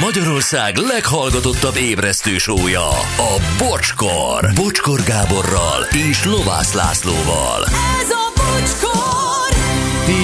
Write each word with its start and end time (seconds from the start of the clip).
Magyarország 0.00 0.76
leghallgatottabb 0.76 1.76
ébresztő 1.76 2.38
sója, 2.38 2.88
a 3.16 3.40
Bocskor. 3.58 4.50
Bocskor 4.54 5.00
Gáborral 5.02 5.82
és 6.10 6.24
Lovász 6.24 6.72
Lászlóval. 6.74 7.64
Ez 8.00 8.10
a 8.10 8.32
bocskor! 8.36 9.56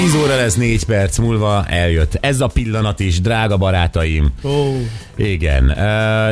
10 0.03 0.15
óra 0.15 0.37
lesz 0.37 0.54
4 0.54 0.85
perc 0.85 1.19
múlva, 1.19 1.65
eljött 1.69 2.19
ez 2.21 2.40
a 2.40 2.47
pillanat 2.47 3.01
is, 3.01 3.21
drága 3.21 3.56
barátaim. 3.56 4.28
Ó, 4.44 4.74
Igen, 5.17 5.65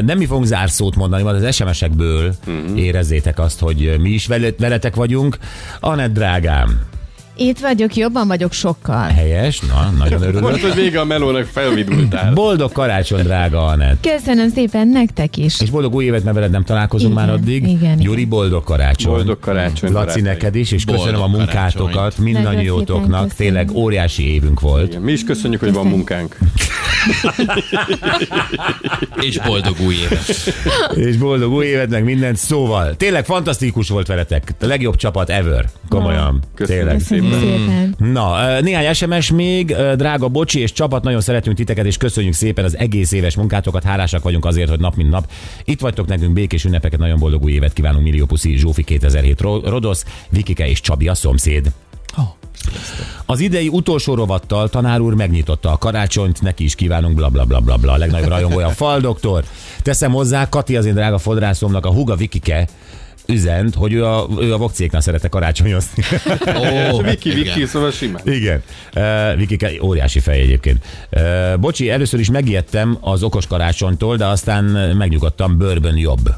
nem 0.05 0.19
mi 0.19 0.27
fogunk 0.27 0.47
zárszót 0.47 0.97
mondani, 0.97 1.23
majd 1.23 1.45
az 1.45 1.55
SMS-ekből 1.55 2.35
Mhm. 2.47 2.77
érezzétek 2.77 3.39
azt, 3.39 3.59
hogy 3.61 3.95
mi 4.01 4.09
is 4.11 4.27
vele- 4.27 4.59
veletek 4.59 4.95
vagyunk. 4.95 5.39
Anett 5.81 6.13
drágám, 6.13 6.81
itt 7.37 7.59
vagyok, 7.59 7.97
jobban 7.97 8.27
vagyok 8.27 8.53
sokkal. 8.53 9.09
helyes, 9.09 9.61
na, 9.61 9.91
nagyon 9.99 10.19
Most, 10.19 10.35
örülök. 10.35 10.61
hogy 10.61 10.75
vége 10.75 11.01
a 11.01 11.05
melónak 11.05 11.45
felvidultál. 11.45 12.33
Boldog 12.33 12.73
karácsony, 12.73 13.23
drága 13.23 13.67
Anett. 13.67 14.07
Köszönöm 14.13 14.49
szépen 14.49 14.89
nektek 14.89 15.37
is. 15.37 15.61
És 15.61 15.71
boldog 15.71 15.95
új 15.95 16.05
évet, 16.05 16.25
mert 16.25 16.35
veled 16.37 16.51
nem 16.51 16.65
találkozunk 16.65 17.13
Igen, 17.13 17.25
már 17.25 17.35
addig. 17.35 17.63
igen, 17.63 17.69
igen. 17.77 17.97
Gyuri, 17.99 18.25
boldog 18.25 18.65
karácsony. 18.65 19.13
Boldog 19.13 19.39
karácsony, 19.41 19.91
Laci, 19.91 19.93
barátaim. 19.93 20.25
neked 20.25 20.55
is, 20.55 20.73
és 20.73 20.85
köszönöm 20.85 21.13
Boldog 21.15 21.35
a 21.35 21.37
munkátokat 21.39 22.19
mindannyiótoknak. 22.19 23.21
Szépen 23.31 23.37
Tényleg 23.37 23.65
köszönöm. 23.65 23.83
óriási 23.85 24.33
évünk 24.35 24.61
volt. 24.61 24.89
Igen, 24.89 25.03
Mi 25.03 25.13
is 25.13 25.25
köszönjük, 25.25 25.61
hogy 25.61 25.73
van 25.73 25.87
munkánk. 25.87 26.37
És 29.21 29.39
boldog 29.39 29.77
új 29.87 29.95
évet. 29.95 30.55
És 30.95 31.17
boldog 31.17 31.53
új 31.53 31.67
évet, 31.67 31.89
meg 31.89 32.05
mindent. 32.05 32.37
Szóval, 32.37 32.97
tényleg 32.97 33.25
fantasztikus 33.25 33.89
volt 33.89 34.07
veletek. 34.07 34.55
A 34.61 34.67
legjobb 34.67 34.97
csapat 34.97 35.31
ever. 35.31 35.69
Komolyan. 35.89 36.43
Köszönjük 36.55 36.85
Tényleg. 36.87 37.01
Köszönöm 37.31 37.59
szépen. 37.59 37.95
Na, 38.13 38.61
néhány 38.61 38.95
SMS 38.95 39.31
még, 39.31 39.77
drága 39.97 40.29
Bocsi 40.29 40.61
és 40.61 40.73
csapat, 40.73 41.03
nagyon 41.03 41.21
szeretünk 41.21 41.57
titeket, 41.57 41.87
és 41.87 41.97
köszönjük 41.97 42.35
szépen 42.35 42.65
az 42.65 42.79
egész 42.79 43.13
éves 43.13 43.37
munkátokat, 43.37 43.83
hálásak 43.83 44.23
vagyunk 44.23 44.45
azért, 44.45 44.69
hogy 44.69 44.81
nap 44.81 44.95
mint 44.97 45.11
nap 45.11 45.31
itt 45.65 45.81
vagytok 45.81 46.07
nekünk, 46.07 46.33
békés 46.33 46.65
ünnepeket, 46.65 46.99
nagyon 46.99 47.19
boldog 47.19 47.43
új 47.43 47.53
évet 47.53 47.73
kívánunk, 47.73 48.05
Millió 48.05 48.27
Puszi, 48.27 48.57
Zsófi 48.57 48.83
2007 48.83 49.41
Ro- 49.41 49.67
Rodosz, 49.67 50.05
Vikike 50.29 50.69
és 50.69 50.81
Csabi 50.81 51.09
a 51.09 51.15
szomszéd. 51.15 51.73
Az 53.27 53.41
idei 53.41 53.69
utolsó 53.69 54.15
rovattal 54.15 54.69
tanár 54.69 55.01
úr 55.01 55.15
megnyitotta 55.15 55.73
a 55.73 55.77
karácsonyt, 55.77 56.43
neki 56.43 56.65
is 56.65 56.75
kívánunk 56.75 57.15
bla 57.15 57.29
bla 57.29 57.45
bla 57.45 57.61
bla 57.61 57.77
bla. 57.77 57.93
A 57.93 57.97
legnagyobb 57.97 58.29
rajongója 58.29 58.67
a 58.67 58.71
fal 58.71 59.01
doktor. 59.01 59.45
Teszem 59.83 60.13
hozzá, 60.13 60.49
Kati 60.49 60.77
az 60.77 60.87
én 60.87 60.95
drága 60.95 61.19
fodrászomnak 61.19 61.87
a 61.87 61.93
huga 61.93 62.17
Vikike 62.17 62.67
üzent, 63.27 63.75
hogy 63.75 63.93
ő 63.93 64.05
a, 64.05 64.29
ő 64.41 64.53
a 64.53 64.57
vokcéknál 64.57 65.01
szerette 65.01 65.29
karácsonyozni. 65.29 66.05
Ó, 66.93 67.01
Viki. 67.11 67.31
Viki, 67.31 67.67
szóval 67.67 67.91
simán. 67.91 68.23
Igen. 68.25 68.63
Uh, 68.97 69.37
Vikike 69.37 69.71
óriási 69.83 70.21
fej 70.21 70.41
egyébként. 70.41 70.85
Uh, 71.13 71.59
bocsi, 71.59 71.91
először 71.91 72.21
is 72.21 72.31
megijedtem 72.31 72.99
az 73.01 73.23
okos 73.23 73.47
karácsonytól, 73.47 74.17
de 74.17 74.27
aztán 74.27 74.65
megnyugodtam, 74.97 75.59
bőrben 75.59 75.97
jobb. 75.97 76.35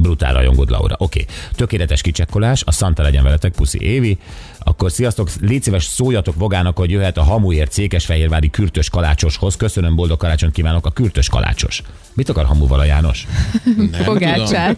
Brutál 0.00 0.32
rajongod, 0.32 0.70
Laura. 0.70 0.94
Oké. 0.98 1.20
Okay. 1.20 1.34
Tökéletes 1.54 2.00
kicsekkolás, 2.00 2.62
a 2.64 2.72
Santa 2.72 3.02
legyen 3.02 3.22
veletek, 3.22 3.52
puszi 3.52 3.82
Évi. 3.82 4.18
Akkor 4.58 4.90
sziasztok, 4.90 5.28
légy 5.40 5.62
szíves, 5.62 5.84
szóljatok 5.84 6.34
Vogának, 6.34 6.76
hogy 6.78 6.90
jöhet 6.90 7.16
a 7.16 7.22
hamuért 7.22 7.72
Székesfehérvári 7.72 8.50
kürtös 8.50 8.90
kalácsoshoz. 8.90 9.56
Köszönöm, 9.56 9.94
boldog 9.94 10.18
karácsonyt 10.18 10.52
kívánok 10.52 10.86
a 10.86 10.90
kürtös 10.90 11.28
kalácsos. 11.28 11.82
Mit 12.14 12.28
akar 12.28 12.44
hamuval 12.44 12.80
a 12.80 12.84
János? 12.84 13.26
Nem 13.90 14.04
Pogácsát. 14.04 14.76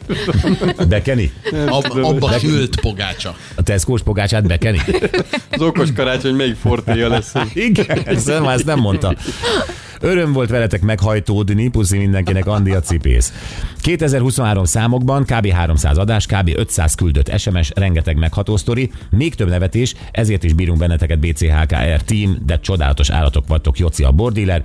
Bekeni? 0.88 1.32
Ab, 1.66 1.84
abba 2.02 2.38
sült 2.38 2.80
pogácsa. 2.80 3.36
A 3.54 3.62
Tesco-s 3.62 4.02
pogácsát 4.02 4.46
bekeni? 4.46 4.80
Az 5.50 5.60
okos 5.60 5.92
karácsony 5.92 6.34
melyik 6.34 6.56
fortéja 6.56 7.08
lesz? 7.08 7.32
Igen, 7.54 7.98
ezt 8.04 8.26
nem, 8.26 8.48
ezt 8.48 8.64
nem 8.64 8.78
mondta. 8.78 9.16
Öröm 10.04 10.32
volt 10.32 10.50
veletek 10.50 10.80
meghajtódni, 10.80 11.68
puszi 11.68 11.98
mindenkinek, 11.98 12.46
Andi 12.46 12.70
a 12.70 12.80
cipész. 12.80 13.32
2023 13.80 14.64
számokban 14.64 15.24
kb. 15.24 15.46
300 15.48 15.98
adás, 15.98 16.26
kb. 16.26 16.50
500 16.54 16.94
küldött 16.94 17.38
SMS, 17.38 17.70
rengeteg 17.74 18.16
megható 18.16 18.56
sztori, 18.56 18.90
még 19.10 19.34
több 19.34 19.48
nevetés, 19.48 19.94
ezért 20.10 20.44
is 20.44 20.52
bírunk 20.52 20.78
benneteket 20.78 21.18
BCHKR 21.18 22.02
team, 22.04 22.36
de 22.46 22.60
csodálatos 22.60 23.10
állatok 23.10 23.46
vagytok, 23.46 23.78
Joci 23.78 24.04
a 24.04 24.12
bordíler. 24.12 24.64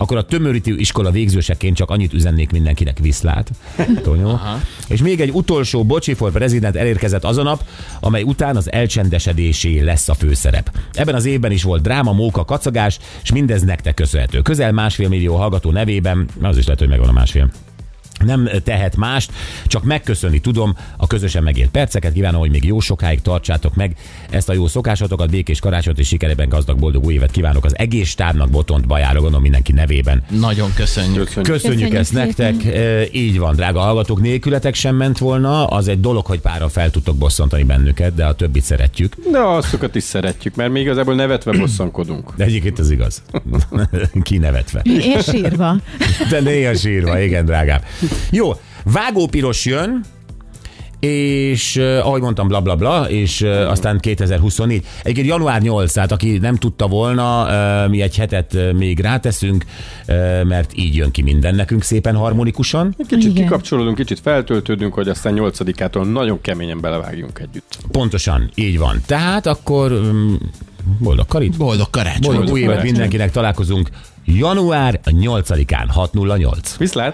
Akkor 0.00 0.16
a 0.16 0.22
tömörítő 0.22 0.76
iskola 0.76 1.10
végzőseként 1.10 1.76
csak 1.76 1.90
annyit 1.90 2.12
üzennék 2.12 2.50
mindenkinek 2.50 2.98
viszlát. 2.98 3.50
Tonyó. 4.02 4.40
És 4.88 5.02
még 5.02 5.20
egy 5.20 5.30
utolsó 5.30 5.84
Bocsi 5.84 6.14
for 6.14 6.32
President 6.32 6.76
elérkezett 6.76 7.24
az 7.24 7.36
a 7.36 7.42
nap, 7.42 7.64
amely 8.00 8.22
után 8.22 8.56
az 8.56 8.72
elcsendesedésé 8.72 9.80
lesz 9.80 10.08
a 10.08 10.14
főszerep. 10.14 10.70
Ebben 10.92 11.14
az 11.14 11.24
évben 11.24 11.50
is 11.50 11.62
volt 11.62 11.82
dráma, 11.82 12.12
móka, 12.12 12.44
kacagás, 12.44 12.98
és 13.22 13.32
mindez 13.32 13.62
nektek 13.62 13.94
köszönhető. 13.94 14.40
Közel 14.40 14.72
másfél 14.72 15.08
millió 15.08 15.36
hallgató 15.36 15.70
nevében, 15.70 16.28
az 16.42 16.56
is 16.56 16.64
lehet, 16.64 16.80
hogy 16.80 16.88
megvan 16.88 17.08
a 17.08 17.12
másfél 17.12 17.50
nem 18.24 18.48
tehet 18.64 18.96
mást, 18.96 19.32
csak 19.66 19.84
megköszönni 19.84 20.38
tudom 20.38 20.74
a 20.96 21.06
közösen 21.06 21.42
megélt 21.42 21.70
perceket. 21.70 22.12
Kívánom, 22.12 22.40
hogy 22.40 22.50
még 22.50 22.64
jó 22.64 22.80
sokáig 22.80 23.22
tartsátok 23.22 23.74
meg 23.74 23.96
ezt 24.30 24.48
a 24.48 24.52
jó 24.52 24.66
szokásotokat, 24.66 25.30
békés 25.30 25.58
karácsonyt 25.60 25.98
és 25.98 26.06
sikerében 26.06 26.48
gazdag 26.48 26.78
boldog 26.78 27.04
új 27.04 27.14
évet 27.14 27.30
kívánok 27.30 27.64
az 27.64 27.78
egész 27.78 28.08
stábnak, 28.08 28.50
Botont, 28.50 28.86
Bajára, 28.86 29.18
gondolom 29.18 29.42
mindenki 29.42 29.72
nevében. 29.72 30.22
Nagyon 30.30 30.72
köszönjük. 30.74 31.24
Köszönjük. 31.24 31.52
Köszönjük, 31.52 31.90
Köszönjük 31.90 31.94
ezt 31.94 32.10
szépen. 32.10 32.54
nektek. 32.54 32.74
E, 32.74 33.04
Így 33.12 33.38
van, 33.38 33.54
drága 33.56 33.80
hallgatók, 33.80 34.20
nélkületek 34.20 34.74
sem 34.74 34.96
ment 34.96 35.18
volna. 35.18 35.66
Az 35.66 35.88
egy 35.88 36.00
dolog, 36.00 36.26
hogy 36.26 36.40
pára 36.40 36.68
fel 36.68 36.90
tudtok 36.90 37.16
bosszantani 37.16 37.62
bennünket, 37.62 38.14
de 38.14 38.24
a 38.26 38.32
többit 38.34 38.62
szeretjük. 38.62 39.14
De 39.32 39.38
azokat 39.38 39.94
is 39.94 40.02
szeretjük, 40.02 40.54
mert 40.54 40.70
mi 40.70 40.80
igazából 40.80 41.14
nevetve 41.14 41.52
bosszankodunk. 41.52 42.32
De 42.36 42.44
egyébként 42.44 42.78
az 42.78 42.90
igaz. 42.90 43.22
Kinevetve. 44.22 44.80
Én 44.84 45.20
sírva. 45.20 45.76
De 46.30 46.40
néha 46.40 46.74
sírva, 46.74 47.20
igen, 47.20 47.44
drágám. 47.44 47.80
Jó, 48.30 48.52
vágópiros 48.84 49.64
jön, 49.64 50.00
és 51.00 51.76
uh, 51.76 52.06
ahogy 52.06 52.20
mondtam, 52.20 52.48
bla 52.48 52.60
bla 52.60 52.76
bla, 52.76 53.10
és 53.10 53.40
uh, 53.40 53.70
aztán 53.70 53.98
2024. 53.98 54.84
Egyébként 55.02 55.26
január 55.26 55.60
8, 55.62 55.92
tehát 55.92 56.12
aki 56.12 56.38
nem 56.38 56.56
tudta 56.56 56.86
volna, 56.86 57.42
uh, 57.84 57.90
mi 57.90 58.02
egy 58.02 58.16
hetet 58.16 58.56
még 58.72 59.00
ráteszünk, 59.00 59.64
uh, 60.08 60.44
mert 60.44 60.70
így 60.74 60.94
jön 60.94 61.10
ki 61.10 61.22
minden 61.22 61.54
nekünk 61.54 61.82
szépen 61.82 62.14
harmonikusan. 62.16 62.94
Kicsit 63.08 63.30
Igen. 63.30 63.34
kikapcsolódunk, 63.44 63.96
kicsit 63.96 64.20
feltöltődünk, 64.20 64.94
hogy 64.94 65.08
aztán 65.08 65.32
nyolcadikától 65.32 66.06
nagyon 66.06 66.40
keményen 66.40 66.80
belevágjunk 66.80 67.38
együtt. 67.38 67.78
Pontosan, 67.90 68.50
így 68.54 68.78
van. 68.78 69.00
Tehát 69.06 69.46
akkor 69.46 69.92
um, 69.92 70.38
boldog 70.98 71.26
karit, 71.26 71.56
Boldog 71.56 71.90
karácsony. 71.90 72.34
boldog 72.34 72.52
új 72.52 72.58
évet 72.60 72.68
karácsony. 72.70 72.92
mindenkinek 72.92 73.30
találkozunk 73.30 73.88
január 74.24 75.00
8-án 75.04 75.86
608. 75.88 76.76
Viszlát! 76.76 77.08